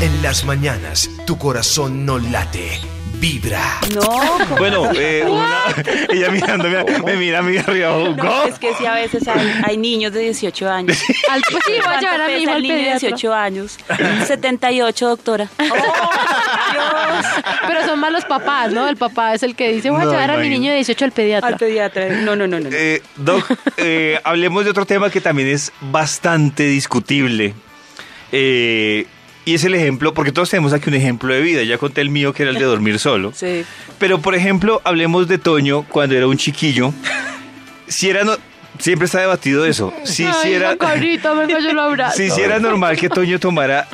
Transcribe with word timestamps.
En 0.00 0.22
las 0.22 0.44
mañanas, 0.44 1.08
tu 1.26 1.38
corazón 1.38 2.04
no 2.04 2.18
late, 2.18 2.78
vibra. 3.14 3.62
No, 3.94 4.02
Bueno, 4.58 4.90
eh, 4.94 5.24
una, 5.26 5.58
ella 6.12 6.30
mirándome, 6.30 6.84
me 7.04 7.16
mira 7.16 7.38
a 7.38 7.42
mí 7.42 7.56
arriba. 7.56 8.44
es 8.46 8.58
que 8.58 8.74
sí, 8.74 8.84
a 8.84 8.92
veces 8.94 9.26
hay, 9.26 9.50
hay 9.64 9.76
niños 9.78 10.12
de 10.12 10.20
18 10.20 10.70
años. 10.70 10.98
Al, 11.30 11.40
pues 11.50 11.62
sí, 11.66 11.72
voy 11.84 11.94
a 11.94 12.00
llevar 12.00 12.20
a 12.22 12.26
mi 12.28 12.34
hijo 12.34 12.50
el 12.50 12.56
al 12.56 12.62
niño 12.62 12.74
de 12.74 12.80
pediatra. 12.82 13.08
18 13.08 13.34
años. 13.34 13.78
78, 14.26 15.08
doctora. 15.08 15.48
Pero 17.66 17.86
son 17.86 17.98
más 17.98 18.12
los 18.12 18.24
papás, 18.26 18.72
¿no? 18.72 18.86
El 18.88 18.96
papá 18.98 19.32
es 19.34 19.42
el 19.42 19.56
que 19.56 19.72
dice, 19.72 19.88
voy 19.90 20.02
a 20.02 20.04
No, 20.04 20.10
llevar 20.10 20.30
a 20.30 20.34
mi 20.36 20.46
imagínate. 20.46 20.58
niño 20.60 20.70
de 20.72 20.76
18 20.76 21.04
al 21.06 21.12
pediatra. 21.12 21.48
Al 21.48 21.56
pediatra. 21.56 22.08
No, 22.20 22.36
no, 22.36 22.46
no, 22.46 22.60
no. 22.60 22.68
no. 22.68 22.76
Eh, 22.76 23.02
Doc, 23.16 23.50
eh, 23.78 24.20
hablemos 24.24 24.64
de 24.64 24.70
otro 24.70 24.84
tema 24.84 25.08
que 25.10 25.20
también 25.22 25.48
es 25.48 25.72
bastante 25.80 26.64
discutible. 26.64 27.54
Eh, 28.32 29.06
y 29.46 29.54
es 29.54 29.64
el 29.64 29.74
ejemplo, 29.74 30.12
porque 30.12 30.30
todos 30.32 30.50
tenemos 30.50 30.74
aquí 30.74 30.90
un 30.90 30.96
ejemplo 30.96 31.32
de 31.32 31.40
vida. 31.40 31.62
Ya 31.62 31.78
conté 31.78 32.02
el 32.02 32.10
mío 32.10 32.34
que 32.34 32.42
era 32.42 32.50
el 32.52 32.58
de 32.58 32.64
dormir 32.64 32.98
solo. 32.98 33.32
Sí. 33.34 33.64
Pero, 33.98 34.20
por 34.20 34.34
ejemplo, 34.34 34.82
hablemos 34.84 35.26
de 35.28 35.38
Toño 35.38 35.84
cuando 35.88 36.14
era 36.14 36.26
un 36.26 36.36
chiquillo. 36.36 36.92
Si 37.88 38.10
era... 38.10 38.24
no- 38.24 38.36
siempre 38.78 39.06
está 39.06 39.20
debatido 39.20 39.64
eso. 39.64 39.94
Si, 40.04 40.24
Ay, 40.26 40.34
si 40.42 40.52
era, 40.52 40.72
la 40.72 40.76
carita, 40.76 41.32
venga, 41.32 41.58
yo 41.60 41.72
lo 41.72 41.80
abrazo. 41.88 42.16
si, 42.18 42.28
si 42.28 42.42
era 42.42 42.58
normal 42.58 42.98
que 42.98 43.08
Toño 43.08 43.38
tomara 43.40 43.88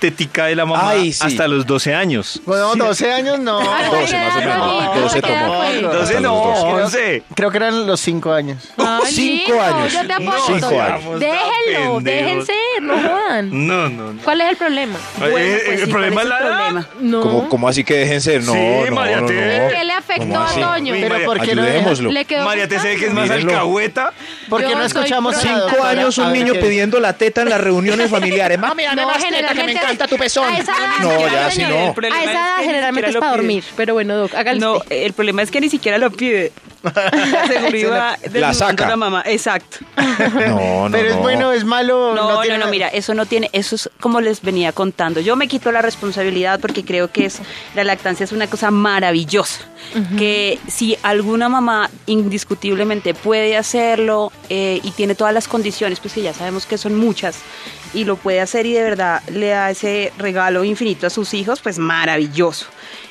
tetica 0.00 0.46
de 0.46 0.56
la 0.56 0.66
mamá 0.66 0.90
Ay, 0.90 1.12
sí. 1.12 1.20
hasta 1.24 1.46
los 1.46 1.66
12 1.66 1.94
años. 1.94 2.40
Bueno, 2.46 2.74
12 2.74 3.12
años 3.12 3.38
no. 3.38 3.60
Ah, 3.60 3.82
no, 3.86 4.00
12 4.00 4.16
más 4.18 4.36
o 4.36 4.38
¿qué 4.40 4.46
menos. 4.46 4.56
edad, 4.56 4.58
No, 4.58 4.64
Toñito? 4.66 5.00
12 5.00 5.22
¿Qué 5.22 5.32
edad 5.32 5.46
tomó. 5.46 5.62
fue? 5.62 5.80
12 5.82 6.20
no, 6.20 6.34
11. 6.42 7.22
Creo 7.34 7.50
que 7.50 7.56
eran 7.58 7.86
los 7.86 8.00
5 8.00 8.32
años. 8.32 8.68
Ay, 8.78 9.12
Cinco 9.12 9.52
lindo, 9.52 9.62
años. 9.62 9.92
Yo 9.92 10.06
te 10.06 10.12
apoyo. 10.14 10.32
Cinco 10.46 10.60
Toño. 10.68 10.82
años. 10.82 11.20
Déjenlo, 11.20 12.00
déjense, 12.00 12.52
no 12.82 12.94
jodan. 12.98 13.66
No, 13.66 13.88
no, 13.88 14.12
no. 14.14 14.22
¿Cuál 14.22 14.40
es 14.40 14.48
el 14.50 14.56
problema? 14.56 14.98
Bueno, 15.18 15.36
Eh, 15.38 15.62
pues 15.66 15.78
el 15.80 15.84
sí, 15.86 15.92
problema 15.92 16.22
es 16.22 16.28
¿cuál 16.28 16.40
la 16.40 16.68
el 16.68 16.76
edad. 16.76 16.86
No. 17.00 17.20
¿Cómo, 17.20 17.48
cómo 17.48 17.68
así 17.68 17.84
que 17.84 17.94
dejen 17.94 18.20
ser? 18.20 18.42
No, 18.42 18.52
Sí, 18.52 18.58
no, 18.88 18.94
María 18.94 19.16
no, 19.16 19.22
no. 19.22 19.28
¿Qué 19.28 19.84
le 19.84 19.92
afectó 19.92 20.24
¿Cómo 20.24 20.40
a? 20.40 20.52
Toño? 20.52 20.94
Pero 20.94 21.08
María, 21.10 21.26
¿por 21.26 21.40
qué 21.40 21.54
no 21.54 21.62
Ayudémoslo. 21.62 22.10
¿Le 22.10 22.24
quedó 22.24 22.44
María 22.44 22.68
te 22.68 22.78
sé 22.80 22.96
que 22.96 23.06
es 23.06 23.12
más 23.12 23.28
Mírenlo. 23.28 23.52
alcahueta. 23.52 24.12
¿Por 24.48 24.64
qué 24.64 24.74
no 24.74 24.82
escuchamos 24.82 25.36
Cinco 25.36 25.82
años 25.84 26.16
un 26.18 26.32
niño 26.32 26.54
pidiendo 26.54 26.98
la 27.00 27.12
teta 27.12 27.42
en 27.42 27.50
las 27.50 27.60
reuniones 27.60 28.10
familiares. 28.10 28.58
Mami, 28.58 28.84
dame 28.84 29.04
más 29.06 29.18
teta 29.18 29.28
que 29.28 29.32
me 29.32 29.48
generalmente 29.48 29.80
encanta 29.90 30.08
tu 30.08 30.16
pezón. 30.16 30.44
a 30.52 30.58
esa 30.58 30.72
edad, 30.72 30.98
No, 31.02 31.20
ya, 31.20 31.50
señor, 31.50 31.70
no. 31.70 31.76
A 32.14 32.22
esa 32.22 32.24
es 32.24 32.30
edad 32.30 32.56
generalmente 32.60 33.10
es 33.10 33.16
para 33.16 33.32
dormir. 33.32 33.64
Pero 33.76 33.94
bueno, 33.94 34.16
Doc, 34.16 34.34
hágale 34.34 34.58
No, 34.60 34.76
usted. 34.78 35.04
el 35.06 35.12
problema 35.12 35.42
es 35.42 35.50
que 35.50 35.60
ni 35.60 35.68
siquiera 35.68 35.98
lo 35.98 36.10
pide. 36.10 36.52
Seguro 37.46 37.76
iba 37.76 38.16
desnudando 38.22 38.54
saca. 38.58 38.88
la 38.88 38.96
mamá. 38.96 39.22
Exacto. 39.26 39.78
No, 39.98 40.88
no, 40.88 40.90
Pero 40.92 41.10
es 41.10 41.16
no. 41.16 41.22
bueno, 41.22 41.52
es 41.52 41.64
malo. 41.64 42.14
No, 42.14 42.30
no, 42.32 42.40
tiene 42.40 42.56
no, 42.56 42.60
nada. 42.60 42.70
mira, 42.70 42.88
eso 42.88 43.12
no 43.14 43.26
tiene, 43.26 43.50
eso 43.52 43.74
es 43.76 43.90
como 44.00 44.20
les 44.20 44.40
venía 44.40 44.72
contando. 44.72 45.20
Yo 45.20 45.36
me 45.36 45.46
quito 45.48 45.70
la 45.72 45.82
responsabilidad 45.82 46.58
porque 46.60 46.84
creo 46.84 47.10
que 47.12 47.26
es 47.26 47.38
la 47.74 47.84
lactancia 47.84 48.24
es 48.24 48.32
una 48.32 48.46
cosa 48.46 48.70
maravillosa. 48.70 49.60
Que 50.18 50.58
si 50.68 50.96
alguna 51.02 51.48
mamá 51.48 51.90
indiscutiblemente 52.06 53.12
puede 53.14 53.56
hacerlo 53.56 54.30
eh, 54.48 54.80
y 54.82 54.90
tiene 54.92 55.14
todas 55.14 55.34
las 55.34 55.48
condiciones, 55.48 56.00
pues 56.00 56.14
que 56.14 56.22
ya 56.22 56.32
sabemos 56.32 56.64
que 56.66 56.78
son 56.78 56.96
muchas, 56.96 57.38
y 57.92 58.04
lo 58.04 58.16
puede 58.16 58.40
hacer 58.40 58.66
y 58.66 58.72
de 58.72 58.82
verdad 58.82 59.22
le 59.30 59.48
da 59.48 59.70
ese 59.70 60.12
regalo 60.18 60.64
infinito 60.64 61.06
a 61.06 61.10
sus 61.10 61.34
hijos, 61.34 61.60
pues 61.60 61.78
maravilloso. 61.78 62.66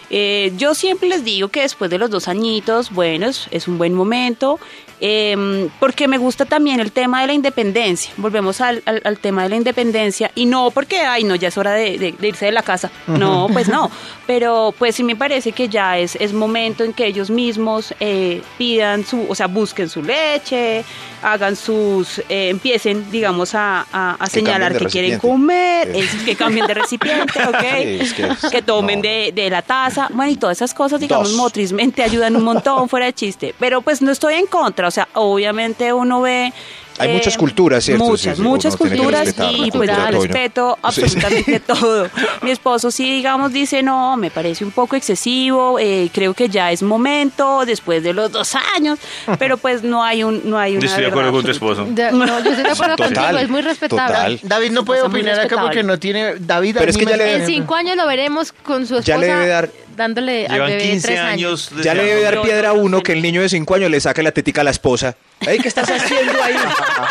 Eh, 0.10 0.52
yo 0.58 0.74
siempre 0.76 1.08
les 1.10 1.24
digo 1.24 1.50
que 1.50 1.62
después 1.62 1.90
de 1.92 1.98
los 1.98 2.10
dos 2.10 2.28
añitos, 2.28 2.90
bueno, 2.92 3.28
es, 3.28 3.48
es 3.52 3.68
un 3.68 3.78
buen 3.78 3.94
momento, 3.94 4.60
eh, 5.02 5.70
porque 5.80 6.08
me 6.10 6.18
gusta 6.18 6.46
también 6.46 6.80
el 6.80 6.92
tema 6.92 7.22
de 7.22 7.28
la 7.28 7.34
independencia. 7.34 8.12
Volvemos 8.18 8.60
al, 8.60 8.82
al- 8.86 9.02
al 9.06 9.18
tema 9.20 9.44
de 9.44 9.50
la 9.50 9.56
independencia 9.56 10.32
y 10.36 10.46
no 10.46 10.72
porque, 10.72 11.00
ay, 11.02 11.24
no, 11.24 11.36
ya 11.36 11.48
es 11.50 11.58
hora 11.58 11.72
de, 11.74 11.98
de- 11.98 12.12
de 12.12 12.28
irse 12.28 12.46
de 12.46 12.52
la 12.52 12.64
casa. 12.64 12.92
No, 13.08 13.48
pues 13.54 13.70
no. 13.70 13.90
Pero 14.28 14.74
pues 14.78 14.96
sí 14.96 15.04
me 15.04 15.16
parece 15.16 15.54
que 15.54 15.70
ya 15.70 15.98
es, 15.98 16.16
es 16.18 16.34
momento 16.34 16.84
en 16.84 16.94
que 16.94 17.06
ellos 17.08 17.30
mismos 17.30 17.94
eh, 18.00 18.42
pidan 18.58 19.06
su, 19.06 19.26
o 19.28 19.34
sea, 19.36 19.48
busquen 19.48 19.90
su 19.90 20.04
leche, 20.04 20.84
hagan 21.24 21.56
sus, 21.56 22.20
eh, 22.30 22.50
empiecen, 22.50 23.10
digamos, 23.10 23.56
a, 23.56 23.88
a- 23.92 24.28
señalar 24.28 24.78
que 24.78 24.86
quieren 24.86 25.18
comer, 25.20 25.90
es 25.96 26.14
que 26.26 26.36
cambien 26.36 26.68
de 26.68 26.74
recipiente, 26.76 27.40
¿ok? 27.48 27.62
Sí, 27.62 27.98
es 28.02 28.14
que- 28.14 28.50
que 28.52 28.62
tomen 28.62 29.00
no. 29.00 29.04
de, 29.04 29.32
de 29.34 29.50
la 29.50 29.62
taza, 29.64 29.99
bueno, 30.12 30.32
y 30.32 30.36
todas 30.38 30.58
esas 30.58 30.74
cosas, 30.74 31.00
digamos, 31.02 31.30
Dos. 31.30 31.38
motrizmente 31.38 32.04
ayudan 32.04 32.36
un 32.36 32.44
montón, 32.44 32.88
fuera 32.88 33.08
de 33.08 33.14
chiste. 33.14 33.54
Pero 33.60 33.82
pues 33.82 34.02
no 34.02 34.12
estoy 34.12 34.36
en 34.36 34.46
contra, 34.46 34.88
o 34.88 34.92
sea, 34.92 35.08
obviamente 35.14 35.92
uno 35.92 36.22
ve... 36.22 36.54
Hay 37.02 37.12
eh, 37.12 37.14
muchas 37.14 37.38
culturas, 37.38 37.82
¿cierto? 37.86 38.04
Muchas, 38.04 38.36
Sí, 38.36 38.42
sí, 38.44 38.48
muchas 38.50 38.76
culturas 38.76 39.30
y 39.30 39.72
pues 39.72 39.90
cultura 39.90 40.12
yo 40.12 40.20
respeto 40.22 40.78
Sí, 40.92 40.96
sí. 40.96 41.02
absolutamente 41.06 41.60
todo. 41.66 42.10
Mi 42.42 42.52
esposo 42.52 42.92
sí, 42.92 43.10
digamos, 43.10 43.54
dice, 43.54 43.82
no, 43.82 44.18
me 44.18 44.30
parece 44.30 44.66
un 44.66 44.72
poco 44.72 44.98
excesivo, 44.98 45.80
eh, 45.80 46.10
creo 46.14 46.34
que 46.34 46.50
ya 46.50 46.74
es 46.74 46.84
momento, 46.84 47.64
después 47.66 48.04
de 48.04 48.12
los 48.12 48.34
dos 48.34 48.54
años, 48.76 49.00
pero 49.38 49.56
pues 49.56 49.82
no 49.82 50.04
hay 50.04 50.26
un... 50.26 50.42
No 50.44 50.60
hay 50.60 50.74
Yo 50.74 50.80
una 50.80 50.88
estoy 50.88 51.04
de 51.06 51.10
acuerdo 51.10 51.32
con 51.32 51.46
tu 51.46 51.52
esposo. 51.52 51.86
De- 51.86 52.12
no, 52.12 52.26
yo 52.26 52.50
estoy 52.50 52.64
de 52.66 52.70
acuerdo 52.70 52.96
Total, 52.98 53.14
contigo, 53.16 53.38
es 53.40 53.50
muy 53.50 53.62
respetable. 53.62 54.14
total. 54.14 54.40
David 54.44 54.72
no 54.72 54.84
puede 54.84 55.02
opinar 55.02 55.40
acá 55.40 55.62
porque 55.62 55.84
no 55.84 55.98
tiene. 56.00 56.36
David, 56.38 56.76
Pero 56.80 56.88
a 56.88 56.90
es 56.90 56.98
mí 56.98 57.06
que 57.06 57.12
ya 57.12 57.18
me- 57.18 57.24
le- 57.24 57.36
En 57.36 57.46
cinco 57.46 57.76
años 57.76 57.96
lo 57.96 58.06
veremos 58.08 58.52
con 58.52 58.86
su 58.86 58.96
esposa 58.98 59.06
Ya 59.08 59.18
le 59.18 59.28
debe 59.28 59.48
dar- 59.48 59.70
dándole 60.00 60.48
al 60.48 60.54
Llevan 60.54 60.70
bebé 60.70 60.84
15 60.84 61.08
tres 61.08 61.20
años. 61.20 61.72
años. 61.72 61.84
Ya 61.86 61.94
le 61.94 62.04
debe 62.06 62.22
dar 62.22 62.42
piedra 62.42 62.70
a 62.70 62.74
uno 62.74 63.02
que 63.02 63.12
el 63.12 63.22
niño 63.22 63.42
de 63.42 63.50
5 63.50 63.76
años 63.76 63.92
le 63.92 64.00
saque 64.00 64.24
la 64.24 64.32
tetica 64.32 64.62
a 64.62 64.64
la 64.64 64.72
esposa. 64.72 65.16
Ey, 65.42 65.60
¿Qué 65.60 65.68
estás 65.68 65.90
haciendo 65.90 66.42
ahí? 66.42 66.56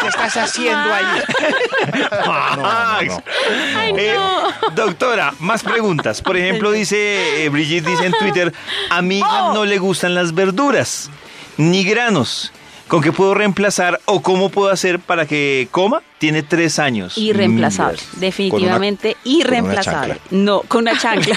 ¿Qué 0.00 0.08
estás 0.08 0.36
haciendo 0.38 0.94
ahí? 0.94 1.22
Ay, 2.64 3.08
Eh, 3.96 4.16
doctora, 4.74 5.34
más 5.38 5.62
preguntas. 5.62 6.22
Por 6.22 6.36
ejemplo, 6.36 6.72
dice 6.72 7.44
eh, 7.44 7.48
Brigitte 7.50 7.86
dice 7.86 8.06
en 8.06 8.12
Twitter, 8.12 8.52
a 8.90 9.02
mi 9.02 9.18
hija 9.18 9.52
no 9.54 9.64
le 9.64 9.78
gustan 9.78 10.14
las 10.14 10.34
verduras 10.34 11.10
ni 11.56 11.84
granos. 11.84 12.52
¿Con 12.88 13.02
qué 13.02 13.12
puedo 13.12 13.34
reemplazar 13.34 14.00
o 14.06 14.22
cómo 14.22 14.48
puedo 14.48 14.70
hacer 14.70 14.98
para 14.98 15.26
que 15.26 15.68
coma? 15.70 16.02
Tiene 16.16 16.42
tres 16.42 16.78
años. 16.78 17.18
Irreemplazable, 17.18 17.98
Mm, 18.16 18.20
definitivamente 18.20 19.12
con 19.12 19.20
una 19.30 19.38
irreemplazable. 19.38 20.16
no, 20.30 20.60
con 20.62 20.80
una 20.82 20.98
chancla. 20.98 21.36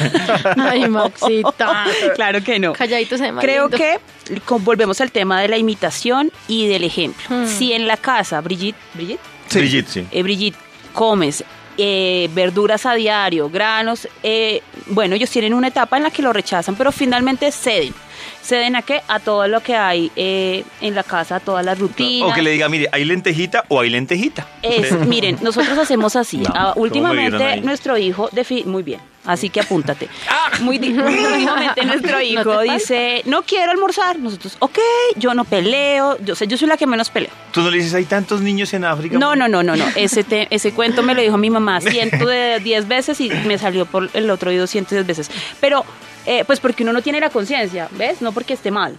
Ay, 0.57 0.87
Maxita. 0.87 1.85
claro 2.15 2.41
que 2.41 2.57
no. 2.57 2.71
Calladito 2.73 3.17
se 3.17 3.29
Creo 3.33 3.67
lindo. 3.67 3.77
que 3.77 3.99
con- 4.45 4.63
volvemos 4.63 5.01
al 5.01 5.11
tema 5.11 5.41
de 5.41 5.49
la 5.49 5.57
imitación 5.57 6.31
y 6.47 6.67
del 6.67 6.85
ejemplo. 6.85 7.23
Hmm. 7.29 7.45
Si 7.45 7.73
en 7.73 7.85
la 7.85 7.97
casa, 7.97 8.39
Brigitte, 8.41 8.77
Brigitte, 8.93 9.19
Brigitte, 9.53 9.89
sí. 9.89 10.07
eh, 10.09 10.23
Brigitte, 10.23 10.57
comes 10.93 11.43
eh, 11.77 12.29
verduras 12.33 12.85
a 12.85 12.93
diario, 12.93 13.49
granos, 13.49 14.07
eh, 14.23 14.61
bueno, 14.87 15.15
ellos 15.15 15.29
tienen 15.29 15.53
una 15.53 15.67
etapa 15.69 15.97
en 15.97 16.03
la 16.03 16.11
que 16.11 16.21
lo 16.21 16.31
rechazan, 16.31 16.75
pero 16.75 16.91
finalmente 16.91 17.51
ceden. 17.51 17.93
¿Ceden 18.43 18.75
a 18.75 18.81
qué? 18.81 19.01
A 19.07 19.19
todo 19.19 19.47
lo 19.47 19.61
que 19.61 19.75
hay 19.75 20.11
eh, 20.15 20.63
en 20.81 20.95
la 20.95 21.03
casa, 21.03 21.35
a 21.35 21.39
todas 21.39 21.63
las 21.65 21.77
rutinas. 21.77 22.31
O 22.31 22.33
que 22.33 22.41
le 22.41 22.51
diga, 22.51 22.67
mire, 22.69 22.89
¿hay 22.91 23.05
lentejita 23.05 23.65
o 23.67 23.79
hay 23.79 23.89
lentejita? 23.89 24.47
Es, 24.61 24.91
miren, 25.07 25.37
nosotros 25.41 25.77
hacemos 25.77 26.15
así. 26.15 26.37
No, 26.37 26.49
Ah, 26.53 26.73
¿cómo 26.73 26.85
me 26.85 26.89
vieron 26.89 27.33
últimamente 27.33 27.61
nuestro 27.61 27.97
hijo, 27.97 28.29
muy 28.65 28.83
bien, 28.83 28.99
así 29.25 29.49
que 29.49 29.59
apúntate. 29.61 30.09
Muy 30.61 30.77
di- 30.79 30.89
últimamente 30.89 31.85
nuestro 31.85 32.11
¿No 32.17 32.21
hijo 32.21 32.61
dice, 32.61 33.21
no 33.25 33.43
quiero 33.43 33.71
almorzar. 33.71 34.19
Nosotros, 34.19 34.57
ok, 34.59 34.77
yo 35.15 35.33
no 35.33 35.45
peleo, 35.45 36.17
yo 36.23 36.35
sé, 36.35 36.45
yo 36.47 36.57
soy 36.57 36.67
la 36.67 36.77
que 36.77 36.85
menos 36.85 37.09
peleo. 37.09 37.29
Tú 37.51 37.61
no 37.61 37.69
le 37.71 37.77
dices, 37.77 37.93
hay 37.93 38.05
tantos 38.05 38.41
niños 38.41 38.73
en 38.73 38.83
África. 38.85 39.17
No, 39.17 39.35
no, 39.35 39.47
no, 39.47 39.63
no, 39.63 39.75
no. 39.75 39.85
Ese, 39.95 40.23
te- 40.23 40.47
ese 40.49 40.73
cuento 40.73 41.03
me 41.03 41.13
lo 41.15 41.21
dijo 41.21 41.37
mi 41.37 41.49
mamá 41.49 41.79
ciento 41.81 42.27
de 42.27 42.59
diez 42.59 42.87
veces 42.87 43.19
y 43.21 43.29
me 43.29 43.57
salió 43.57 43.85
por 43.85 44.09
el 44.13 44.29
otro 44.29 44.49
oído 44.49 44.67
ciento 44.67 44.93
diez 44.95 45.07
veces. 45.07 45.31
Pero, 45.61 45.85
eh, 46.25 46.43
pues 46.45 46.59
porque 46.59 46.83
uno 46.83 46.93
no 46.93 47.01
tiene 47.01 47.19
la 47.19 47.29
conciencia, 47.29 47.87
¿ves? 47.91 48.21
No 48.21 48.31
porque 48.31 48.53
esté 48.53 48.71
mal. 48.71 48.97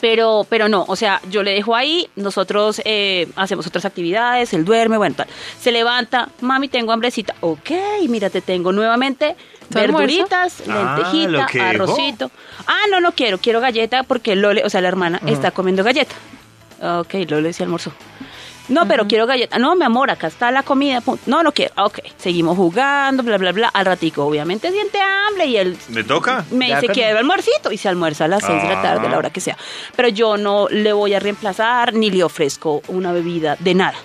Pero, 0.00 0.46
pero 0.48 0.68
no, 0.68 0.84
o 0.88 0.96
sea, 0.96 1.20
yo 1.30 1.42
le 1.42 1.52
dejo 1.52 1.76
ahí, 1.76 2.08
nosotros 2.16 2.80
eh, 2.84 3.28
hacemos 3.36 3.66
otras 3.66 3.84
actividades, 3.84 4.52
él 4.54 4.64
duerme, 4.64 4.96
bueno, 4.96 5.14
tal. 5.16 5.26
Se 5.60 5.70
levanta, 5.70 6.28
mami, 6.40 6.68
tengo 6.68 6.92
hambrecita. 6.92 7.34
Ok, 7.40 7.70
mira, 8.08 8.30
te 8.30 8.40
tengo 8.40 8.72
nuevamente 8.72 9.36
verduritas, 9.70 10.62
Ah, 10.68 10.96
lentejita, 10.96 11.46
dejó. 11.52 11.64
arrocito. 11.68 12.30
Ah, 12.66 12.80
no, 12.90 13.00
no 13.00 13.12
quiero, 13.12 13.38
quiero 13.38 13.60
galleta 13.60 14.02
porque 14.02 14.34
Lole, 14.34 14.64
o 14.64 14.70
sea, 14.70 14.80
la 14.80 14.88
hermana, 14.88 15.20
está 15.26 15.50
comiendo 15.50 15.84
galleta. 15.84 16.14
Ok, 16.80 17.14
Lole 17.28 17.52
se 17.52 17.62
almorzó. 17.62 17.92
No, 18.68 18.86
pero 18.86 19.06
quiero 19.06 19.26
galleta. 19.26 19.58
No, 19.58 19.74
mi 19.74 19.84
amor, 19.84 20.10
acá 20.10 20.28
está 20.28 20.50
la 20.50 20.62
comida. 20.62 21.02
No, 21.26 21.42
no 21.42 21.52
quiero. 21.52 21.72
Ok, 21.76 21.98
seguimos 22.16 22.56
jugando, 22.56 23.22
bla, 23.22 23.36
bla, 23.38 23.52
bla. 23.52 23.68
Al 23.68 23.84
ratico, 23.86 24.24
obviamente, 24.24 24.70
siente 24.70 24.98
hambre 25.00 25.46
y 25.46 25.56
él 25.56 25.76
¿Me 25.88 26.04
toca? 26.04 26.44
me 26.50 26.66
dice, 26.66 26.86
con- 26.86 26.94
quiero 26.94 27.18
almuercito. 27.18 27.72
Y 27.72 27.76
se 27.76 27.88
almuerza 27.88 28.26
a 28.26 28.28
las 28.28 28.44
seis 28.44 28.62
de 28.62 28.68
la 28.68 28.80
tarde, 28.80 29.06
a 29.06 29.10
la 29.10 29.18
hora 29.18 29.30
que 29.30 29.40
sea. 29.40 29.56
Pero 29.96 30.08
yo 30.08 30.36
no 30.36 30.68
le 30.70 30.92
voy 30.92 31.12
a 31.14 31.20
reemplazar 31.20 31.92
ni 31.94 32.10
le 32.10 32.22
ofrezco 32.24 32.82
una 32.88 33.12
bebida 33.12 33.56
de 33.58 33.74
nada. 33.74 33.96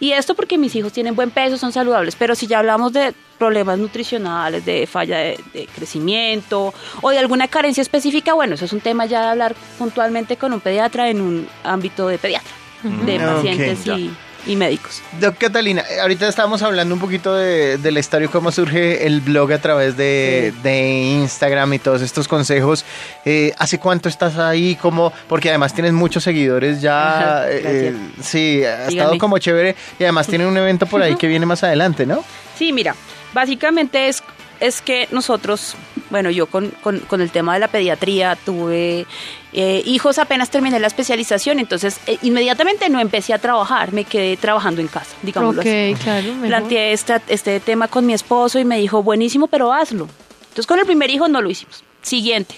Y 0.00 0.12
esto 0.12 0.34
porque 0.34 0.58
mis 0.58 0.74
hijos 0.74 0.92
tienen 0.92 1.14
buen 1.14 1.30
peso, 1.30 1.56
son 1.56 1.72
saludables. 1.72 2.16
Pero 2.16 2.34
si 2.34 2.46
ya 2.46 2.58
hablamos 2.58 2.92
de 2.92 3.14
problemas 3.38 3.78
nutricionales, 3.78 4.64
de 4.64 4.86
falla 4.86 5.18
de, 5.18 5.40
de 5.52 5.66
crecimiento 5.66 6.74
o 7.00 7.10
de 7.10 7.18
alguna 7.18 7.48
carencia 7.48 7.80
específica, 7.80 8.34
bueno, 8.34 8.54
eso 8.54 8.64
es 8.64 8.72
un 8.72 8.80
tema 8.80 9.06
ya 9.06 9.22
de 9.22 9.28
hablar 9.28 9.54
puntualmente 9.78 10.36
con 10.36 10.52
un 10.52 10.60
pediatra 10.60 11.08
en 11.08 11.20
un 11.20 11.48
ámbito 11.62 12.06
de 12.08 12.18
pediatra, 12.18 12.50
de 12.84 13.18
pacientes 13.18 13.86
y, 13.86 14.10
y 14.46 14.56
médicos. 14.56 15.02
Doc 15.20 15.36
Catalina, 15.38 15.82
ahorita 16.02 16.28
estábamos 16.28 16.62
hablando 16.62 16.94
un 16.94 17.00
poquito 17.00 17.34
de, 17.34 17.78
de 17.78 17.90
la 17.90 18.00
historia, 18.00 18.28
cómo 18.28 18.52
surge 18.52 19.06
el 19.06 19.20
blog 19.22 19.52
a 19.52 19.58
través 19.58 19.96
de, 19.96 20.52
Sí. 20.54 20.60
de 20.62 21.02
Instagram 21.22 21.72
y 21.74 21.78
todos 21.78 22.02
estos 22.02 22.28
consejos. 22.28 22.84
Eh, 23.24 23.52
¿Hace 23.58 23.78
cuánto 23.78 24.08
estás 24.08 24.36
ahí? 24.36 24.76
¿Cómo? 24.80 25.12
Porque 25.28 25.48
además 25.48 25.72
tienes 25.74 25.92
muchos 25.92 26.22
seguidores 26.24 26.80
ya. 26.82 27.46
Eh, 27.48 27.62
eh, 27.64 27.96
sí, 28.22 28.62
ha 28.64 28.86
Dígame. 28.86 28.96
estado 28.96 29.18
como 29.18 29.38
chévere 29.38 29.74
y 29.98 30.02
además 30.04 30.26
tienen 30.26 30.46
un 30.46 30.56
evento 30.56 30.86
por 30.86 31.02
ahí 31.02 31.16
que 31.16 31.26
viene 31.28 31.46
más 31.46 31.62
adelante, 31.64 32.04
¿no? 32.06 32.22
Sí, 32.58 32.72
mira, 32.72 32.94
básicamente 33.32 34.08
es, 34.08 34.22
es 34.60 34.80
que 34.82 35.08
nosotros, 35.10 35.76
bueno, 36.10 36.30
yo 36.30 36.46
con, 36.46 36.70
con- 36.82 37.00
con 37.00 37.20
el 37.20 37.30
tema 37.30 37.54
de 37.54 37.60
la 37.60 37.68
pediatría 37.68 38.36
tuve 38.36 39.06
eh, 39.52 39.82
hijos 39.86 40.18
apenas 40.18 40.50
terminé 40.50 40.78
la 40.80 40.86
especialización, 40.88 41.58
entonces 41.60 41.98
eh, 42.06 42.18
inmediatamente 42.22 42.88
no 42.88 43.00
empecé 43.00 43.32
a 43.34 43.38
trabajar, 43.38 43.92
me 43.92 44.04
quedé 44.04 44.36
trabajando 44.36 44.80
en 44.80 44.88
casa, 44.88 45.14
digámoslo 45.22 45.60
Ok, 45.60 45.66
así. 45.66 45.94
claro. 46.02 46.32
Planteé 46.46 46.92
esta- 46.92 47.22
este 47.28 47.60
tema 47.60 47.88
con 47.88 48.04
mi 48.06 48.14
esposo 48.14 48.58
y 48.58 48.64
me 48.64 48.78
dijo, 48.78 49.02
buenísimo, 49.02 49.46
pero 49.46 49.72
hazlo. 49.72 50.08
Entonces 50.42 50.66
con 50.66 50.78
el 50.78 50.86
primer 50.86 51.10
hijo 51.10 51.28
no 51.28 51.40
lo 51.40 51.50
hicimos. 51.50 51.82
Siguiente. 52.02 52.54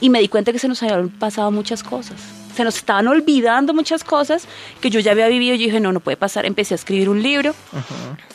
Y 0.00 0.10
me 0.10 0.20
di 0.20 0.28
cuenta 0.28 0.52
que 0.52 0.58
se 0.58 0.68
nos 0.68 0.82
habían 0.82 1.08
pasado 1.08 1.50
muchas 1.50 1.82
cosas. 1.82 2.20
Se 2.54 2.62
nos 2.64 2.76
estaban 2.76 3.08
olvidando 3.08 3.72
muchas 3.72 4.04
cosas 4.04 4.46
que 4.82 4.90
yo 4.90 5.00
ya 5.00 5.12
había 5.12 5.26
vivido. 5.28 5.54
Yo 5.56 5.62
dije, 5.64 5.80
no, 5.80 5.90
no 5.92 6.00
puede 6.00 6.18
pasar. 6.18 6.44
Empecé 6.44 6.74
a 6.74 6.76
escribir 6.76 7.08
un 7.08 7.22
libro. 7.22 7.54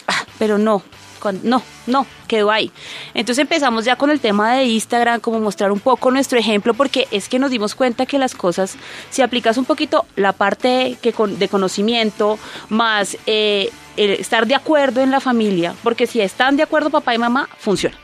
Ah, 0.07 0.23
pero 0.39 0.57
no, 0.57 0.81
con- 1.17 1.39
no, 1.43 1.61
no, 1.85 2.05
quedó 2.27 2.51
ahí. 2.51 2.71
Entonces 3.13 3.41
empezamos 3.41 3.85
ya 3.85 3.95
con 3.95 4.09
el 4.09 4.19
tema 4.19 4.53
de 4.55 4.65
Instagram, 4.65 5.19
como 5.19 5.39
mostrar 5.39 5.71
un 5.71 5.79
poco 5.79 6.11
nuestro 6.11 6.37
ejemplo, 6.39 6.73
porque 6.73 7.07
es 7.11 7.27
que 7.29 7.39
nos 7.39 7.51
dimos 7.51 7.75
cuenta 7.75 8.05
que 8.05 8.17
las 8.17 8.35
cosas, 8.35 8.75
si 9.09 9.21
aplicas 9.21 9.57
un 9.57 9.65
poquito 9.65 10.05
la 10.15 10.33
parte 10.33 10.97
que 11.01 11.13
con- 11.13 11.37
de 11.39 11.47
conocimiento, 11.49 12.37
más 12.69 13.17
eh, 13.25 13.69
el 13.97 14.11
estar 14.11 14.45
de 14.47 14.55
acuerdo 14.55 15.01
en 15.01 15.11
la 15.11 15.19
familia, 15.19 15.73
porque 15.83 16.05
si 16.07 16.21
están 16.21 16.55
de 16.57 16.63
acuerdo 16.63 16.89
papá 16.89 17.15
y 17.15 17.17
mamá, 17.17 17.49
funciona. 17.57 17.97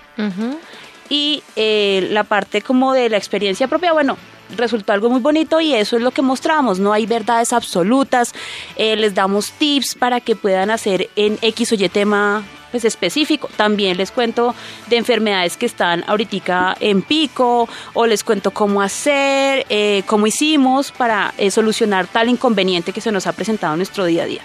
Y 1.09 1.43
eh, 1.55 2.07
la 2.11 2.23
parte 2.23 2.61
como 2.61 2.93
de 2.93 3.09
la 3.09 3.17
experiencia 3.17 3.67
propia, 3.67 3.93
bueno, 3.93 4.17
resultó 4.55 4.93
algo 4.93 5.09
muy 5.09 5.19
bonito 5.19 5.59
y 5.61 5.73
eso 5.73 5.95
es 5.97 6.01
lo 6.03 6.11
que 6.11 6.21
mostramos, 6.21 6.79
no 6.79 6.93
hay 6.93 7.05
verdades 7.05 7.53
absolutas, 7.53 8.33
eh, 8.75 8.95
les 8.95 9.13
damos 9.15 9.51
tips 9.51 9.95
para 9.95 10.19
que 10.21 10.35
puedan 10.35 10.69
hacer 10.69 11.09
en 11.15 11.37
X 11.41 11.71
o 11.71 11.75
Y 11.75 11.89
tema 11.89 12.43
pues 12.73 12.85
específico. 12.85 13.49
También 13.55 13.97
les 13.97 14.09
cuento 14.09 14.55
de 14.87 14.97
enfermedades 14.97 15.57
que 15.57 15.67
están 15.67 16.03
ahorita 16.07 16.75
en 16.79 17.03
pico 17.03 17.69
o 17.93 18.07
les 18.07 18.23
cuento 18.23 18.49
cómo 18.49 18.81
hacer, 18.81 19.63
eh, 19.69 20.01
cómo 20.07 20.25
hicimos 20.25 20.91
para 20.91 21.35
eh, 21.37 21.51
solucionar 21.51 22.07
tal 22.07 22.29
inconveniente 22.29 22.91
que 22.91 22.99
se 22.99 23.11
nos 23.11 23.27
ha 23.27 23.33
presentado 23.33 23.73
en 23.75 23.77
nuestro 23.77 24.05
día 24.05 24.23
a 24.23 24.25
día. 24.25 24.41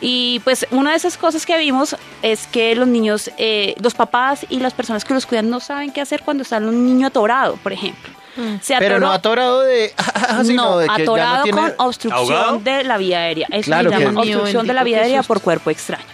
Y 0.00 0.40
pues 0.44 0.64
una 0.70 0.92
de 0.92 0.96
esas 0.98 1.16
cosas 1.18 1.44
que 1.44 1.58
vimos 1.58 1.96
es 2.22 2.46
que 2.46 2.76
los 2.76 2.86
niños, 2.86 3.32
eh, 3.36 3.74
los 3.80 3.94
papás 3.94 4.46
y 4.48 4.60
las 4.60 4.72
personas 4.72 5.04
que 5.04 5.12
los 5.12 5.26
cuidan 5.26 5.50
no 5.50 5.58
saben 5.58 5.90
qué 5.90 6.00
hacer 6.00 6.22
cuando 6.22 6.44
está 6.44 6.58
un 6.58 6.86
niño 6.86 7.08
atorado, 7.08 7.56
por 7.56 7.72
ejemplo. 7.72 8.12
Se 8.60 8.76
Pero 8.78 9.00
no 9.00 9.10
atorado 9.10 9.62
de. 9.62 9.92
sino 10.44 10.64
no, 10.72 10.78
de 10.78 10.86
que 10.86 10.98
ya 10.98 11.02
atorado 11.02 11.36
no 11.38 11.42
tiene- 11.42 11.60
con 11.60 11.74
obstrucción 11.78 12.36
¿Ahogado? 12.36 12.58
de 12.60 12.84
la 12.84 12.98
vía 12.98 13.18
aérea. 13.20 13.48
Eso 13.50 13.64
Claro 13.64 13.90
se 13.90 13.98
llama 13.98 14.20
obstrucción 14.20 14.66
de 14.66 14.74
la 14.74 14.84
vía 14.84 14.98
aérea 14.98 15.22
por 15.24 15.40
cuerpo 15.40 15.70
extraño. 15.70 16.04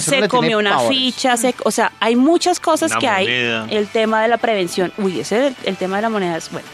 Se 0.00 0.28
comió 0.28 0.58
una 0.58 0.80
ficha, 0.80 1.36
se- 1.36 1.54
o 1.64 1.70
sea, 1.70 1.92
hay 2.00 2.16
muchas 2.16 2.60
cosas 2.60 2.90
Una 2.92 3.00
que 3.00 3.06
moneda. 3.08 3.64
hay. 3.64 3.76
El 3.76 3.88
tema 3.88 4.22
de 4.22 4.28
la 4.28 4.36
prevención, 4.38 4.92
uy, 4.98 5.20
ese 5.20 5.48
el, 5.48 5.56
el 5.64 5.76
tema 5.76 5.96
de 5.96 6.02
la 6.02 6.08
moneda 6.10 6.36
es 6.36 6.50
bueno. 6.50 6.66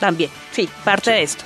También, 0.00 0.30
sí, 0.52 0.68
parte 0.84 1.10
de 1.12 1.22
esto. 1.22 1.44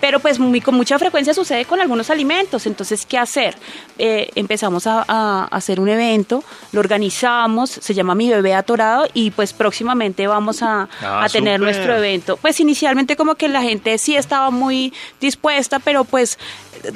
Pero 0.00 0.20
pues 0.20 0.38
muy, 0.38 0.60
con 0.60 0.74
mucha 0.74 0.98
frecuencia 0.98 1.34
sucede 1.34 1.64
con 1.64 1.80
algunos 1.80 2.10
alimentos. 2.10 2.66
Entonces, 2.66 3.04
¿qué 3.06 3.18
hacer? 3.18 3.56
Eh, 3.98 4.30
empezamos 4.34 4.86
a, 4.86 5.04
a 5.06 5.44
hacer 5.50 5.78
un 5.78 5.88
evento, 5.88 6.42
lo 6.72 6.80
organizamos, 6.80 7.70
se 7.70 7.94
llama 7.94 8.14
Mi 8.14 8.30
Bebé 8.30 8.54
Atorado 8.54 9.06
y 9.12 9.30
pues 9.30 9.52
próximamente 9.52 10.26
vamos 10.26 10.62
a, 10.62 10.88
Ah, 11.02 11.24
a 11.24 11.28
tener 11.28 11.60
nuestro 11.60 11.96
evento. 11.96 12.36
Pues 12.36 12.60
inicialmente 12.60 13.16
como 13.16 13.34
que 13.34 13.48
la 13.48 13.62
gente 13.62 13.96
sí 13.98 14.16
estaba 14.16 14.50
muy 14.50 14.92
dispuesta, 15.20 15.78
pero 15.78 16.04
pues 16.04 16.38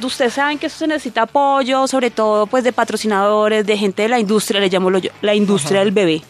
ustedes 0.02 0.34
saben 0.34 0.58
que 0.58 0.66
eso 0.66 0.78
se 0.78 0.86
necesita 0.86 1.22
apoyo, 1.22 1.86
sobre 1.86 2.10
todo 2.10 2.46
pues 2.46 2.64
de 2.64 2.72
patrocinadores, 2.72 3.66
de 3.66 3.76
gente 3.76 4.02
de 4.02 4.08
la 4.08 4.18
industria, 4.18 4.60
le 4.60 4.68
llamo 4.68 4.90
yo, 4.98 5.10
la 5.22 5.34
industria 5.34 5.80
del 5.80 5.92
bebé. 5.92 6.22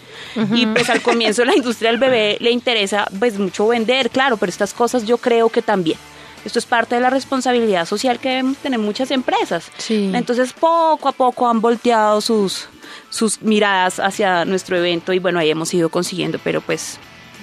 Y 0.53 0.67
pues 0.67 0.91
al 0.91 1.01
comienzo 1.03 1.45
la 1.45 1.55
industria 1.55 1.91
del 1.91 2.01
bebé 2.01 2.37
le 2.41 2.51
interesa 2.51 3.07
pues 3.19 3.39
mucho 3.39 3.69
vender, 3.69 4.11
claro, 4.11 4.37
pero 4.37 4.51
estas 4.65 4.77
cosas 4.77 5.05
yo 5.05 5.19
creo 5.19 5.49
que 5.49 5.63
también. 5.63 5.99
Esto 6.45 6.59
es 6.59 6.67
parte 6.67 6.95
de 6.97 7.01
la 7.01 7.09
responsabilidad 7.09 7.87
social 7.87 8.19
que 8.19 8.29
deben 8.29 8.55
tener 8.55 8.79
muchas 8.79 9.11
empresas. 9.11 9.71
Sí. 9.79 10.11
Entonces 10.13 10.53
poco 10.53 11.09
a 11.09 11.13
poco 11.13 11.49
han 11.49 11.61
volteado 11.63 12.21
sus, 12.21 12.69
sus 13.09 13.41
miradas 13.41 13.99
hacia 13.99 14.45
nuestro 14.45 14.77
evento 14.77 15.13
y 15.15 15.19
bueno, 15.21 15.39
ahí 15.39 15.51
hemos 15.51 15.73
ido 15.73 15.89
consiguiendo, 15.89 16.39
pero 16.45 16.61
pues 16.61 16.99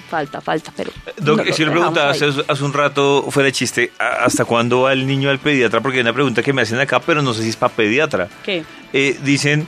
falta, 0.08 0.40
falta, 0.40 0.72
pero... 0.76 0.92
Doc, 1.16 1.38
no 1.38 1.44
lo 1.44 1.52
si 1.52 1.64
le 1.64 1.70
preguntaba 1.72 2.12
ahí. 2.12 2.16
hace, 2.22 2.44
hace 2.46 2.62
un 2.64 2.72
rato, 2.72 3.26
fuera 3.30 3.46
de 3.46 3.52
chiste, 3.52 3.92
¿a- 3.98 4.24
¿hasta 4.24 4.44
cuándo 4.44 4.82
va 4.82 4.92
el 4.92 5.06
niño 5.06 5.30
al 5.30 5.38
pediatra? 5.40 5.80
Porque 5.80 5.98
hay 5.98 6.02
una 6.02 6.12
pregunta 6.12 6.42
que 6.42 6.52
me 6.52 6.62
hacen 6.62 6.78
acá, 6.78 7.00
pero 7.00 7.22
no 7.22 7.32
sé 7.34 7.42
si 7.42 7.48
es 7.48 7.56
para 7.56 7.72
pediatra. 7.74 8.28
¿Qué? 8.44 8.62
Eh, 8.92 9.18
dicen, 9.24 9.66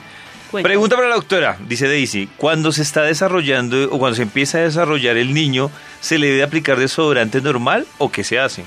Cuéntame. 0.51 0.69
pregunta 0.71 0.95
para 0.95 1.09
la 1.09 1.15
doctora, 1.15 1.57
dice 1.67 1.87
Daisy, 1.89 2.29
cuando 2.37 2.71
se 2.71 2.83
está 2.83 3.01
desarrollando 3.01 3.89
o 3.91 3.97
cuando 3.99 4.15
se 4.15 4.21
empieza 4.21 4.59
a 4.59 4.61
desarrollar 4.61 5.17
el 5.17 5.33
niño, 5.33 5.71
¿se 6.05 6.19
le 6.19 6.27
debe 6.27 6.43
aplicar 6.43 6.77
desodorante 6.77 7.41
normal 7.41 7.87
o 7.97 8.11
qué 8.11 8.23
se 8.23 8.39
hace? 8.39 8.63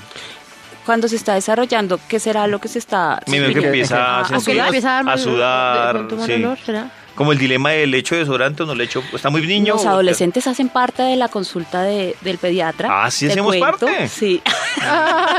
Cuando 0.85 1.07
se 1.07 1.15
está 1.15 1.35
desarrollando, 1.35 1.97
¿qué 2.09 2.19
será 2.19 2.47
lo 2.47 2.59
que 2.59 2.67
se 2.67 2.79
está... 2.79 3.21
Me 3.27 3.53
que 3.53 3.65
empieza 3.65 4.19
a, 4.19 4.25
sentir- 4.25 4.59
a, 5.07 5.17
sudar, 5.17 6.05
sí. 6.25 6.33
olor, 6.33 6.57
¿será? 6.57 6.91
Como 7.19 7.33
el 7.33 7.37
dilema 7.37 7.71
del 7.71 7.93
hecho 7.95 8.15
de 8.15 8.19
desodorante 8.21 8.63
o 8.63 8.65
no 8.65 8.73
le 8.75 8.85
echo, 8.85 9.03
está 9.13 9.29
muy 9.29 9.45
niño. 9.45 9.73
Los 9.73 9.83
o- 9.85 9.89
adolescentes 9.89 10.47
hacen 10.47 10.69
parte 10.69 11.03
de 11.03 11.17
la 11.17 11.27
consulta 11.27 11.83
de- 11.83 12.15
del 12.21 12.37
pediatra. 12.37 12.87
Ah, 12.89 13.11
¿sí 13.11 13.27
hacemos 13.27 13.57
cuento. 13.57 13.85
parte? 13.87 14.07
Sí. 14.07 14.41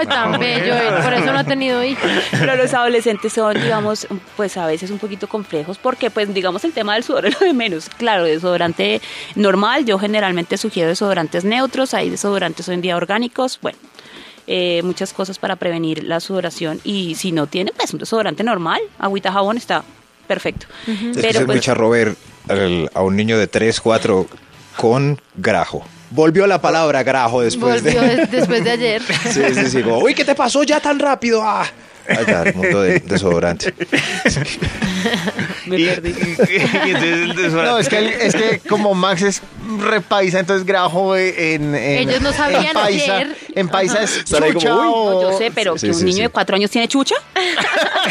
Tan 0.06 0.38
bello, 0.38 0.74
él, 0.76 1.02
por 1.02 1.14
eso 1.14 1.32
no 1.32 1.38
ha 1.38 1.44
tenido 1.44 1.82
hijos. 1.82 2.10
Pero 2.32 2.54
los 2.56 2.74
adolescentes 2.74 3.32
son, 3.32 3.54
digamos, 3.54 4.06
pues 4.36 4.58
a 4.58 4.66
veces 4.66 4.90
un 4.90 4.98
poquito 4.98 5.26
complejos 5.26 5.78
porque, 5.78 6.10
pues, 6.10 6.34
digamos, 6.34 6.62
el 6.64 6.72
tema 6.74 6.92
del 6.92 7.02
sudor 7.02 7.24
es 7.24 7.40
lo 7.40 7.46
de 7.46 7.54
menos. 7.54 7.88
Claro, 7.96 8.24
desodorante 8.24 9.00
normal, 9.34 9.86
yo 9.86 9.98
generalmente 9.98 10.58
sugiero 10.58 10.90
desodorantes 10.90 11.44
neutros, 11.44 11.94
hay 11.94 12.10
desodorantes 12.10 12.68
hoy 12.68 12.74
en 12.74 12.82
día 12.82 12.94
orgánicos, 12.98 13.58
bueno, 13.62 13.78
eh, 14.46 14.82
muchas 14.84 15.14
cosas 15.14 15.38
para 15.38 15.56
prevenir 15.56 16.04
la 16.04 16.20
sudoración 16.20 16.78
y 16.84 17.14
si 17.14 17.32
no 17.32 17.46
tiene, 17.46 17.72
pues, 17.74 17.90
un 17.94 18.00
desodorante 18.00 18.44
normal, 18.44 18.80
agüita 18.98 19.32
jabón 19.32 19.56
está 19.56 19.82
perfecto. 20.30 20.66
Es 20.86 21.16
que 21.16 21.22
Pero, 21.22 21.28
es 21.40 21.46
muy 21.46 21.56
pues, 21.56 21.60
charro 21.60 21.90
ver 21.90 22.14
al- 22.48 22.88
a 22.94 23.02
un 23.02 23.16
niño 23.16 23.36
de 23.36 23.48
3, 23.48 23.80
4 23.80 24.28
con 24.76 25.20
grajo. 25.34 25.84
Volvió 26.10 26.46
la 26.46 26.60
palabra 26.60 27.02
grajo 27.02 27.40
después 27.42 27.82
Volvió 27.82 28.00
de... 28.00 28.16
des- 28.16 28.30
después 28.30 28.62
de 28.64 28.70
ayer. 28.70 29.02
Sí, 29.32 29.42
sí, 29.54 29.66
sí. 29.70 29.82
como, 29.82 29.98
Uy, 29.98 30.14
¿qué 30.14 30.24
te 30.24 30.34
pasó 30.36 30.62
ya 30.62 30.78
tan 30.80 30.98
rápido? 31.00 31.42
Ah. 31.44 31.66
El 32.06 32.54
mundo 32.54 32.82
de 32.82 33.00
desodorante. 33.00 33.74
me 35.66 35.78
Y- 35.78 35.86
perdí. 35.86 36.10
y 36.18 36.90
entonces 36.90 37.02
el 37.20 37.34
desodorante- 37.36 37.70
No, 37.70 37.78
es 37.78 37.88
que, 37.88 38.26
es 38.26 38.34
que 38.34 38.60
como 38.68 38.94
Max 38.94 39.22
es 39.22 39.42
repaisa, 39.78 40.40
entonces 40.40 40.66
grajo 40.66 41.16
en, 41.16 41.74
en- 41.74 42.08
Ellos 42.08 42.20
no 42.20 42.32
sabían 42.32 42.66
en 42.66 42.72
paisa, 42.72 43.14
ayer. 43.16 43.36
En 43.54 43.68
paisa 43.68 44.02
es 44.02 44.24
como, 44.30 44.46
chucha 44.52 44.74
uy. 44.74 44.88
o- 44.92 45.22
No, 45.22 45.30
yo 45.30 45.38
sé, 45.38 45.50
pero 45.54 45.78
Sí, 45.78 45.86
que 45.86 45.92
un 45.92 45.98
sí, 45.98 46.04
niño 46.04 46.16
sí. 46.16 46.22
de 46.22 46.28
cuatro 46.30 46.56
años 46.56 46.70
tiene 46.70 46.88
chucha. 46.88 47.14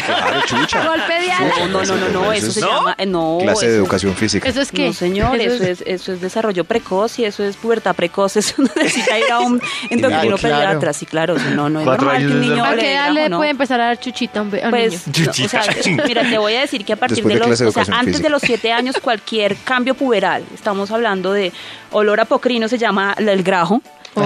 Claro, 0.06 0.40
chucha. 0.46 0.84
No. 0.90 1.68
No, 1.68 1.68
no, 1.68 1.84
no, 1.84 1.96
no, 1.96 2.08
no, 2.08 2.32
eso 2.32 2.50
se 2.50 2.60
¿No? 2.60 2.68
llama, 2.68 2.94
eh, 2.98 3.06
no, 3.06 3.38
Clase 3.42 3.68
de 3.68 3.76
educación 3.76 4.14
física. 4.14 4.48
¿Eso 4.48 4.60
es 4.60 4.70
qué? 4.72 4.86
No, 4.88 4.92
señor, 4.92 5.36
eso 5.40 5.62
es, 5.64 5.82
eso 5.86 6.12
es 6.12 6.20
desarrollo 6.20 6.64
precoz 6.64 7.18
y 7.18 7.24
eso 7.24 7.44
es 7.44 7.56
pubertad 7.56 7.94
precoz. 7.94 8.36
Eso 8.40 8.54
necesita 8.74 9.18
ir 9.18 9.30
a 9.30 9.40
un 9.40 9.60
endocrino 9.90 10.36
Claro. 10.36 10.56
pediatra. 10.56 10.92
Sí, 10.92 11.06
claro, 11.06 11.36
no, 11.54 11.68
no 11.68 11.80
es 11.80 11.84
Cuatro 11.84 12.06
normal 12.06 12.18
que 12.18 12.24
años 12.24 12.32
un 12.32 12.36
es 12.42 12.48
niño 12.48 12.56
normal. 12.56 12.72
¿A 12.72 13.10
le 13.10 13.22
qué 13.24 13.36
puede 13.36 13.50
empezar 13.50 13.79
a 13.80 13.86
dar 13.86 13.98
chuchita 14.00 14.40
a 14.40 14.42
un, 14.42 14.48
a 14.62 14.70
Pues, 14.70 15.06
niño? 15.08 15.32
no, 15.38 15.44
o 15.44 15.48
sea, 15.48 15.62
mira, 16.06 16.22
te 16.28 16.38
voy 16.38 16.54
a 16.54 16.60
decir 16.60 16.84
que 16.84 16.92
a 16.92 16.96
partir 16.96 17.16
Después 17.24 17.34
de 17.34 17.40
de 17.40 17.48
los, 17.48 17.58
de 17.58 17.66
o 17.66 17.72
sea, 17.72 17.82
antes 17.96 18.04
física. 18.16 18.22
de 18.22 18.30
los 18.30 18.42
siete 18.42 18.72
años, 18.72 18.96
cualquier 19.02 19.56
cambio 19.56 19.94
puberal, 19.94 20.44
estamos 20.54 20.90
hablando 20.90 21.32
de 21.32 21.52
olor 21.92 22.20
apocrino, 22.20 22.68
se 22.68 22.78
llama 22.78 23.14
la- 23.18 23.32
el 23.32 23.42
grajo, 23.42 23.80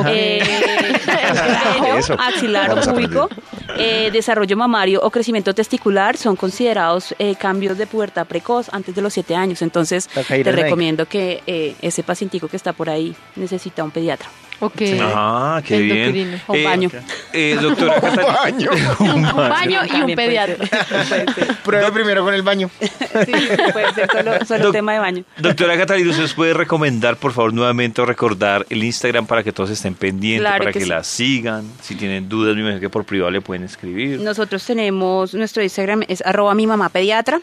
eh, 0.06 0.42
Eso. 1.98 2.14
axilar 2.18 2.70
o 2.78 2.80
púbico, 2.80 3.28
eh, 3.76 4.10
desarrollo 4.12 4.56
mamario 4.56 5.00
o 5.02 5.10
crecimiento 5.10 5.54
testicular 5.54 6.16
son 6.16 6.36
considerados 6.36 7.14
eh, 7.18 7.34
cambios 7.36 7.76
de 7.78 7.86
pubertad 7.86 8.26
precoz 8.26 8.68
antes 8.72 8.94
de 8.94 9.02
los 9.02 9.12
siete 9.12 9.34
años. 9.36 9.62
Entonces, 9.62 10.08
te 10.08 10.42
recomiendo 10.52 11.06
que 11.06 11.42
eh, 11.46 11.74
ese 11.82 12.02
pacientico 12.02 12.48
que 12.48 12.56
está 12.56 12.72
por 12.72 12.88
ahí 12.90 13.14
necesita 13.36 13.84
un 13.84 13.90
pediatra. 13.90 14.28
Ok. 14.60 14.80
Ah, 15.00 15.60
qué 15.66 15.78
bien. 15.80 15.98
Endocrino. 16.16 16.38
O 16.46 16.62
baño. 16.62 16.90
eh, 17.32 17.58
doctora 17.60 17.94
Catalina. 18.00 18.32
baño. 18.42 18.70
Un 19.00 19.22
baño 19.22 19.80
y 19.84 20.00
un 20.02 20.14
pediatra. 20.14 20.56
Pruebe 21.64 21.92
primero 21.92 22.24
con 22.24 22.32
el 22.34 22.42
baño. 22.42 22.70
Sí, 22.80 23.32
puede 23.72 23.94
ser 23.94 24.08
solo, 24.46 24.72
tema 24.72 24.92
de 24.94 24.98
baño. 25.00 25.24
Doctora 25.38 25.76
Catalina, 25.76 26.10
¿usted 26.10 26.22
nos 26.22 26.34
puede 26.34 26.54
recomendar, 26.54 27.16
por 27.16 27.32
favor, 27.32 27.52
nuevamente 27.52 28.00
o 28.00 28.06
recordar 28.06 28.64
el 28.70 28.82
Instagram 28.84 29.26
para 29.26 29.42
que 29.42 29.52
todos 29.52 29.70
estén 29.70 29.94
pendientes, 29.94 30.42
Claro 30.42 30.58
para 30.58 30.72
que 30.72 30.78
que, 30.78 30.84
sí. 30.84 30.90
la 30.90 31.02
sigan? 31.04 31.64
Si 31.82 31.94
tienen 31.96 32.28
dudas, 32.28 32.54
me 32.54 32.60
imagino 32.62 32.80
que 32.80 32.90
por 32.90 33.04
privado 33.04 33.30
le 33.30 33.40
pueden 33.40 33.64
escribir. 33.64 34.20
Nosotros 34.20 34.64
tenemos, 34.64 35.34
nuestro 35.34 35.62
Instagram 35.62 36.02
es 36.08 36.22
arroba 36.24 36.54
mi 36.54 36.66
mamá 36.66 36.88
pediatra. 36.88 37.40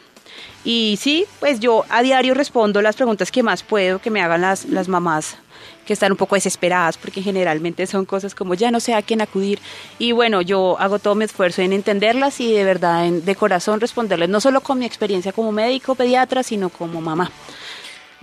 Y 0.63 0.97
sí, 0.99 1.25
pues 1.39 1.59
yo 1.59 1.85
a 1.89 2.01
diario 2.03 2.33
respondo 2.35 2.81
las 2.81 2.95
preguntas 2.95 3.31
que 3.31 3.43
más 3.43 3.63
puedo 3.63 3.99
que 3.99 4.09
me 4.11 4.21
hagan 4.21 4.41
las, 4.41 4.65
las 4.65 4.87
mamás 4.87 5.37
que 5.85 5.93
están 5.93 6.11
un 6.11 6.17
poco 6.17 6.35
desesperadas 6.35 6.97
porque 6.97 7.21
generalmente 7.21 7.87
son 7.87 8.05
cosas 8.05 8.35
como 8.35 8.53
ya 8.53 8.71
no 8.71 8.79
sé 8.79 8.93
a 8.93 9.01
quién 9.01 9.21
acudir. 9.21 9.59
Y 9.99 10.11
bueno, 10.11 10.41
yo 10.41 10.77
hago 10.79 10.99
todo 10.99 11.15
mi 11.15 11.25
esfuerzo 11.25 11.61
en 11.61 11.73
entenderlas 11.73 12.39
y 12.39 12.53
de 12.53 12.63
verdad 12.63 13.05
en- 13.05 13.25
de 13.25 13.35
corazón 13.35 13.79
responderles, 13.81 14.29
no 14.29 14.39
solo 14.41 14.61
con 14.61 14.79
mi 14.79 14.85
experiencia 14.85 15.31
como 15.33 15.51
médico 15.51 15.95
pediatra, 15.95 16.43
sino 16.43 16.69
como 16.69 17.01
mamá. 17.01 17.31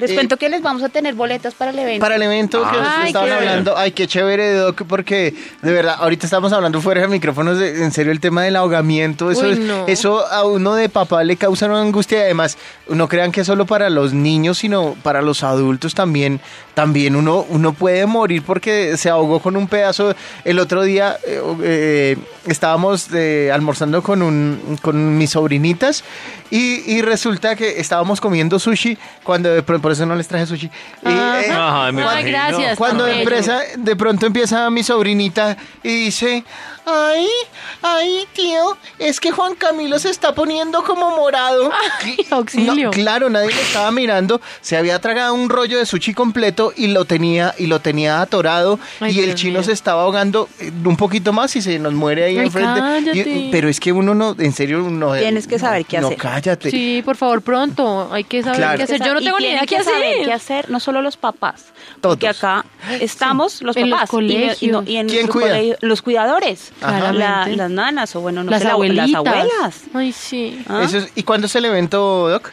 Les 0.01 0.13
Eh, 0.13 0.15
cuento 0.15 0.37
que 0.37 0.49
les 0.49 0.63
vamos 0.63 0.85
a 0.85 0.89
tener 0.91 1.15
boletas 1.17 1.55
para 1.55 1.73
el 1.73 1.79
evento. 1.81 2.01
Para 2.01 2.15
el 2.15 2.23
evento 2.23 2.61
que 2.63 2.69
Ah, 2.79 2.83
nos 2.83 2.89
Ay, 2.99 3.07
estaban 3.09 3.29
qué 3.31 3.35
hablando, 3.35 3.77
ay, 3.77 3.91
qué 3.91 4.07
chévere, 4.07 4.53
Doc, 4.55 4.83
porque 4.87 5.35
de 5.61 5.73
verdad, 5.73 5.97
ahorita 5.99 6.25
estamos 6.25 6.53
hablando 6.53 6.81
fuera 6.81 7.01
de 7.01 7.09
micrófonos, 7.09 7.59
de- 7.59 7.83
en 7.83 7.91
serio, 7.91 8.13
el 8.13 8.21
tema 8.21 8.45
del 8.45 8.55
ahogamiento, 8.55 9.29
eso, 9.33 9.41
Uy, 9.41 9.51
es- 9.55 9.59
no. 9.59 9.89
eso 9.89 10.25
a 10.25 10.45
uno 10.45 10.77
de 10.77 10.89
papá 10.89 11.25
le 11.25 11.37
causa 11.37 11.67
una 11.67 11.81
angustia, 11.81 12.19
y 12.19 12.23
además, 12.23 12.59
no 12.89 13.09
crean 13.09 13.33
que 13.33 13.41
es 13.41 13.47
solo 13.49 13.67
para 13.67 13.91
los 13.91 14.13
niños, 14.13 14.59
sino 14.59 14.95
para 15.03 15.21
los 15.21 15.43
adultos 15.43 15.95
también, 15.97 16.41
también 16.79 17.17
uno, 17.17 17.45
uno 17.49 17.73
puede 17.73 18.07
morir 18.07 18.45
porque 18.47 18.97
se 18.97 19.11
ahogó 19.11 19.41
con 19.41 19.57
un 19.57 19.67
pedazo. 19.67 20.15
El 20.45 20.61
otro 20.61 20.85
día 20.85 21.17
eh, 21.27 21.43
eh, 21.65 22.17
estábamos 22.47 23.09
eh, 23.13 23.51
almorzando 23.53 24.01
con, 24.01 24.23
un, 24.23 24.79
con 24.81 25.19
mis 25.19 25.31
sobrinitas 25.31 26.05
y, 26.53 26.89
y 26.89 27.03
resulta 27.03 27.57
que 27.57 27.81
estábamos 27.81 28.21
comiendo 28.21 28.61
sushi, 28.61 28.97
cuando 29.25 29.53
de 29.53 29.65
pronto, 29.65 29.83
por 29.83 29.91
eso 29.91 30.07
no 30.07 30.15
les 30.15 30.29
traje 30.29 30.47
sushi. 30.47 30.67
Y, 31.03 31.09
Ajá. 31.09 31.41
eh, 31.43 31.51
Ajá, 31.51 31.91
me 31.93 32.05
Ay, 32.05 32.31
gracias. 32.31 32.79
cuando 32.79 33.07
de, 33.07 33.23
empresa, 33.23 33.59
de 33.77 33.97
pronto 33.97 34.27
empieza 34.27 34.71
mi 34.71 34.85
sobrinita 34.85 35.57
y 35.83 36.05
dice, 36.05 36.45
ay, 36.89 37.27
ay, 37.83 38.25
tío, 38.33 38.77
es 38.99 39.21
que 39.21 39.31
Juan 39.31 39.55
Camilo 39.55 39.99
se 39.99 40.11
está 40.11 40.35
poniendo 40.35 40.83
como 40.85 41.11
morado. 41.17 41.71
auxilio. 42.31 42.75
No, 42.87 42.91
claro, 42.91 43.31
nadie 43.31 43.49
le 43.55 43.61
estaba 43.63 43.91
mirando. 43.91 44.41
Se 44.61 44.77
había 44.77 44.99
tragado 45.01 45.35
un 45.35 45.49
rollo 45.49 45.79
de 45.79 45.87
sushi 45.87 46.15
completo 46.15 46.73
y 46.77 46.89
lo 46.89 47.05
tenía 47.05 47.55
y 47.59 47.67
lo 47.67 47.81
tenía 47.81 48.21
atorado 48.21 48.79
Ay, 49.01 49.17
y 49.19 49.21
el 49.21 49.35
chino 49.35 49.55
mío. 49.61 49.63
se 49.63 49.73
estaba 49.73 50.03
ahogando 50.03 50.49
eh, 50.61 50.71
un 50.85 50.97
poquito 50.97 51.33
más 51.33 51.55
y 51.57 51.63
se 51.63 51.79
nos 51.79 51.93
muere 51.95 52.25
ahí 52.25 52.39
Ay, 52.39 52.47
enfrente. 52.47 52.79
Y- 52.79 52.83
cállate. 52.83 53.49
pero 53.53 53.69
es 53.69 53.81
que 53.81 53.93
uno 53.93 54.15
no, 54.15 54.35
en 54.39 54.53
serio, 54.53 54.79
no. 54.81 55.15
Tienes 55.15 55.47
que 55.47 55.59
saber 55.59 55.85
qué 55.85 55.99
no, 56.01 56.09
hacer. 56.09 56.19
cállate. 56.19 56.71
Sí, 56.71 57.03
por 57.05 57.17
favor, 57.17 57.43
pronto. 57.43 58.13
Hay 58.13 58.25
que 58.25 58.43
saber 58.43 58.59
Claro. 58.59 58.77
qué 58.79 58.83
hacer. 58.85 59.01
Yo 59.05 59.15
no 59.15 59.21
Y 59.21 59.25
tengo 59.25 59.39
ni 59.39 59.47
idea 59.47 59.61
qué 59.61 59.77
que 59.77 59.85
saber 59.85 60.05
hacer. 60.13 60.25
qué 60.25 60.33
hacer, 60.33 60.71
no 60.71 60.81
solo 60.81 61.03
los 61.03 61.17
papás. 61.17 61.67
Todos. 62.01 62.17
Porque 62.17 62.29
acá 62.29 62.65
estamos 63.01 63.63
los 63.63 63.77
En 63.77 63.91
los 63.91 64.01
papás. 64.01 64.23
y 64.61 64.67
no- 64.69 64.83
y 64.85 64.97
en 64.97 65.09
¿Quién 65.09 65.27
cuida? 65.29 65.59
los 65.81 66.03
cuidadores. 66.03 66.73
La- 66.81 67.47
las 67.49 67.71
nanas 67.71 68.15
o 68.17 68.21
bueno, 68.21 68.45
no 68.45 68.51
las 68.51 68.63
sé, 68.63 68.69
abuelitas. 68.69 69.09
las 69.11 69.17
abuelas. 69.17 69.81
Ay, 69.95 70.13
sí. 70.13 70.63
¿Ah? 70.69 70.83
Eso 70.85 70.99
es- 70.99 71.11
¿Y 71.15 71.23
cuándo 71.25 71.47
es 71.47 71.57
el 71.57 71.65
evento, 71.65 72.29
Doc? 72.29 72.51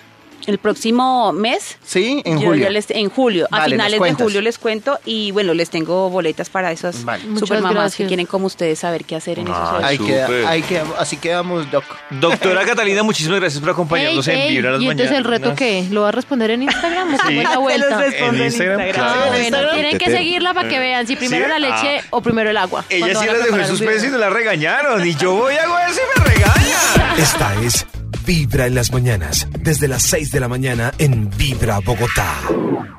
El 0.47 0.57
próximo 0.57 1.31
mes. 1.33 1.77
Sí, 1.83 2.21
en 2.25 2.39
yo 2.39 2.47
julio. 2.47 2.63
ya 2.65 2.69
les- 2.69 2.91
en 2.91 3.09
julio. 3.09 3.47
Vale, 3.49 3.63
a 3.63 3.65
finales 3.67 3.99
de 4.01 4.13
julio 4.13 4.41
les 4.41 4.57
cuento 4.59 4.99
y 5.05 5.31
bueno, 5.31 5.53
les 5.53 5.69
tengo 5.69 6.09
boletas 6.09 6.49
para 6.49 6.71
esas 6.71 7.03
Vale. 7.03 7.23
super 7.23 7.39
Muchas 7.39 7.61
mamás 7.61 7.95
que 7.95 8.05
quieren 8.05 8.25
como 8.25 8.45
ustedes 8.47 8.79
saber 8.79 9.05
qué 9.05 9.15
hacer 9.15 9.39
en 9.39 9.47
esos 9.47 9.57
Ah, 9.57 9.89
Súper. 9.97 10.27
queda, 10.27 10.49
ahí 10.49 10.61
quedamos, 10.61 10.95
así 10.99 11.17
quedamos, 11.17 11.69
Doc. 11.71 11.83
Doctora 12.11 12.63
Catalina, 12.65 13.03
muchísimas 13.03 13.39
gracias 13.39 13.59
por 13.61 13.71
acompañarnos 13.71 14.27
Ey, 14.27 14.35
en 14.35 14.41
ey, 14.41 14.49
Vibra 14.55 14.71
las 14.71 14.81
¿Y 14.81 14.89
entonces 14.89 15.17
el 15.17 15.23
reto 15.23 15.49
Mañanas. 15.51 15.59
qué? 15.59 15.85
¿Lo 15.91 16.01
va 16.01 16.09
a 16.09 16.11
responder 16.11 16.51
en 16.51 16.63
Instagram 16.63 17.13
o 17.13 17.15
es 17.29 17.43
la 17.43 17.57
vuelta? 17.57 18.05
En 18.07 18.41
Instagram, 18.43 18.91
claro. 18.91 19.03
Ah, 19.03 19.13
¿En 19.23 19.29
bueno, 19.29 19.43
Instagram? 19.45 19.73
tienen 19.75 19.97
que 19.97 20.11
seguirla 20.11 20.53
para 20.53 20.69
que 20.69 20.79
vean 20.79 21.07
si 21.07 21.15
primero 21.15 21.45
¿Sí? 21.45 21.51
la 21.51 21.59
leche 21.59 21.99
Ah. 21.99 22.07
o 22.11 22.21
primero 22.21 22.49
el 22.49 22.57
agua. 22.57 22.85
Ella 22.89 23.15
sí 23.19 23.25
las 23.25 23.43
dejó 23.43 23.57
en 23.57 23.67
suspenso 23.67 24.05
y 24.05 24.09
no 24.09 24.17
la 24.17 24.29
regañaron. 24.29 25.05
Y 25.05 25.15
yo 25.15 25.33
voy 25.33 25.55
a 25.55 25.63
hago 25.63 25.77
eso 25.79 25.99
y 26.15 26.19
me 26.19 26.25
regaña. 26.25 27.15
Esta 27.17 27.53
es 27.63 27.85
Vibra 28.25 28.65
en 28.65 28.73
las 28.73 28.91
mañanas, 28.91 29.47
desde 29.59 29.87
las 29.87 30.01
6 30.03 30.31
de 30.31 30.39
la 30.39 30.47
mañana 30.47 30.91
en 30.97 31.29
Vibra 31.37 31.79
Bogotá. 31.79 32.95